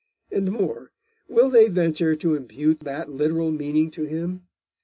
And 0.31 0.51
more, 0.51 0.89
will 1.29 1.51
they 1.51 1.67
venture 1.67 2.15
to 2.15 2.33
impute 2.33 2.79
that 2.79 3.09
literal 3.11 3.51
meaning 3.51 3.91
to 3.91 4.05
him? 4.05 4.47